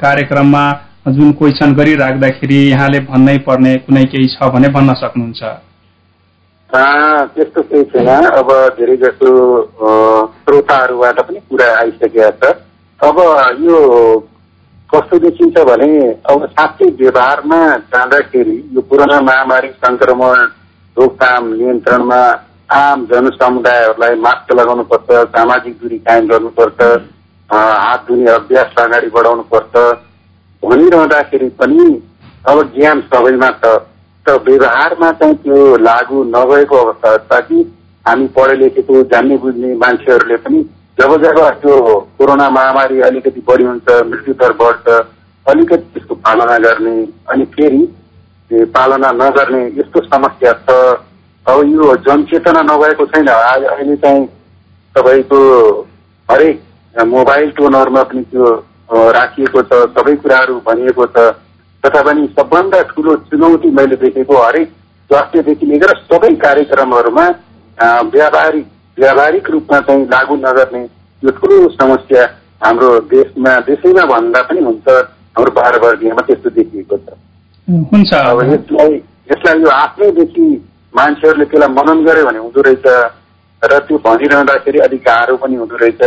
[0.00, 0.64] कार्यक्रममा
[1.06, 5.42] जुन क्वेसन गरिराख्दाखेरि यहाँले भन्नै पर्ने कुनै केही छ भने भन्न सक्नुहुन्छ।
[6.70, 9.30] त्यस्तो केही छैन। अब धेरै जसो
[10.36, 12.52] श्रोताहरूबाट पनि कुरा आइसकेका छ।
[13.00, 13.18] अब
[13.60, 13.78] यो
[14.94, 15.90] कस्तो देखिन्छ भने
[16.30, 17.58] अब साँच्चै व्यवहारमा
[17.90, 20.46] जाँदाखेरि यो कोरोना महामारी सङ्क्रमण
[20.96, 22.22] रोकथाम नियन्त्रणमा
[22.78, 26.80] आम जनसमुदायहरूलाई मास्क लगाउनुपर्छ सामाजिक दूरी कायम गर्नुपर्छ
[27.50, 29.74] हात धुने अभ्यास अगाडि बढाउनुपर्छ।
[30.62, 31.86] भनिरहँदाखेरि पनि
[32.48, 33.78] अब ज्ञान सबैमा छ।
[34.26, 37.60] तर व्यवहारमा चाहिँ त्यो लागू नभएको अवस्था ताकि
[38.06, 40.60] हामी पढे लेखेको जान्ने बुझ्ने मान्छेहरूले पनि
[41.00, 41.78] जब जब त्यो
[42.18, 44.86] कोरोना महामारी अलिकति बढी हुन्छ मृत्यु दर बढ्छ
[45.46, 46.96] अलिकति त्यसको पालना गर्ने
[47.30, 47.82] अनि फेरि
[48.74, 50.76] पालना नगर्ने यस्तो समस्या छ।
[51.46, 54.26] अब यो जनचेतना नभएको छैन। आज अहिले चाहिँ
[54.94, 55.38] तपाईँको
[56.28, 56.60] हरेक
[57.08, 58.50] मोबाइल टोनहरूमा पनि त्यो
[58.92, 61.24] राखिएको छ सबै कुराहरू भनिएको छ
[61.84, 64.68] तथा पनि सबभन्दा ठुलो चुनौती मैले देखेको हरेक
[65.10, 67.26] स्वास्थ्यदेखि लिएर सबै कार्यक्रमहरूमा
[68.12, 68.66] व्यावहारिक
[68.98, 70.82] व्यावहारिक रूपमा चाहिँ लागू नगर्ने
[71.22, 72.24] यो ठुलो समस्या
[72.64, 74.88] हाम्रो देशमा देशैमा भन्दा पनि हुन्छ
[75.36, 77.16] हाम्रो बाह्रवर्गीयमा त्यस्तो देखिएको छ।
[77.92, 78.94] हुन्छ। अब यसलाई
[79.32, 80.46] यसलाई यो आफ्नैदेखि
[80.94, 82.86] मान्छेहरूले त्यसलाई मनन गर्यो भने हुँदो रहेछ
[83.62, 86.02] र त्यो भनिरहँदाखेरि अलिक गाह्रो पनि हुँदो रहेछ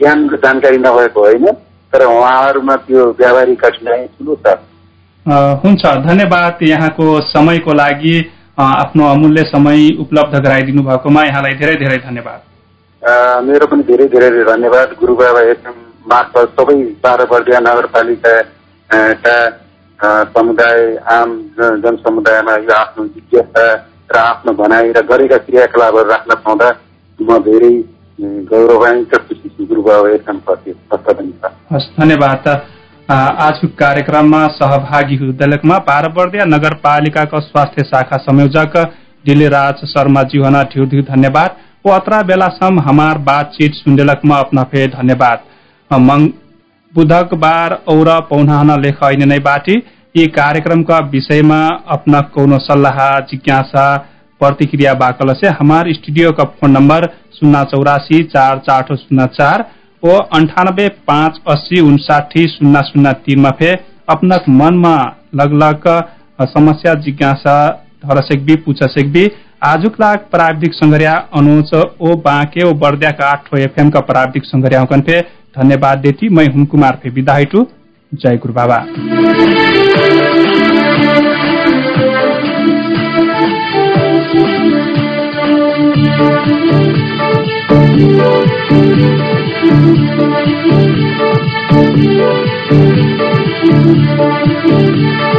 [0.00, 1.46] ज्ञान र जानकारी नभएको होइन।
[1.94, 4.54] तर उहाँहरूमा त्यो व्यावहारिक कठिनाइ ठुलो छ।
[5.64, 8.16] हुन्छ। धन्यवाद यहाँको समयको लागि।
[8.58, 12.40] आफ्नो अमूल्य समय उपलब्ध गराइदिनु भएकोमा यहाँलाई धेरै धेरै धन्यवाद।
[13.46, 15.78] मेरो पनि धेरै धेरै धन्यवाद। गुरुबाबा एफएम
[16.08, 19.36] मार्फत सबै बाह्रवर्गीय नगरपालिका अ, का
[20.00, 23.66] अ, समुदाय आम जन जनसमुदायमा यो आफ्नो जिज्ञासा
[24.12, 26.68] र आफ्नो भनाइ र गरेका क्रियाकलापहरू राख्न पाउँदा
[27.22, 27.74] म धेरै
[28.20, 29.64] गौरवान्वित खुसी
[32.00, 32.66] धन्यवाद।
[33.10, 38.92] आजको कार्यक्रममा सहभागी हुँदैलकमा बाह्रवर्दिया नगरपालिकाको स्वास्थ्य शाखा संयोजक
[39.26, 44.86] दिलेराज शर्मा जी होना ढ्यू ढ्यू धन्यवाद। वो अतरा बेलासम्म हमार बातचीत सुनडेलकमा अपना फे
[44.86, 45.40] धन्यवाद।
[45.90, 46.30] अ, मंग
[46.94, 49.82] बुधक बार और पौनाहना लेख ऐने नै बाटी।
[50.16, 54.08] यी कार्यक्रमका विषयमा अपना कोनो सल्लाह जिज्ञासा
[54.44, 59.64] प्रतिक्रिया बाकल से हमार स्टूडियो का फोन नंबर शून्य चौरासी चार चार शून्य चार
[60.02, 63.72] ओ अंठानब्बे पाँच अस्सी उन्साठी शून्य शून्य तीनमा फे
[64.10, 64.96] अपनक मनमा
[65.34, 65.88] लगलग
[66.48, 67.56] समस्या जिज्ञासा
[68.04, 69.26] धर सेकबी पूछ सेकबी
[69.64, 74.84] आजुक लाग प्राविधिक संगरिया अनुज ओ बाँके ओ बर्दिया का आठ एफएम का प्राविधिक संगरिया
[74.92, 75.20] फे।
[75.58, 77.38] धन्यवाद देती मैं हुम कुमार फे विदा
[78.12, 78.76] जय गुरु बाबा
[86.16, 86.44] Thank
[94.98, 95.33] you.